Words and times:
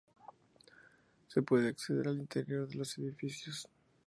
Se 1.27 1.43
puede 1.43 1.67
acceder 1.69 2.07
al 2.07 2.17
interior 2.17 2.67
de 2.67 2.73
los 2.73 2.97
edificios. 2.97 3.69